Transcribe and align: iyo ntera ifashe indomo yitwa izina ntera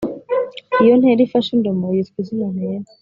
iyo 0.83 0.93
ntera 0.99 1.21
ifashe 1.27 1.49
indomo 1.53 1.85
yitwa 1.93 2.17
izina 2.23 2.47
ntera 2.55 2.89